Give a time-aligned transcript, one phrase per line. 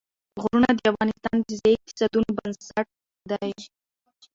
[0.41, 2.87] غرونه د افغانستان د ځایي اقتصادونو بنسټ
[3.31, 3.51] دی.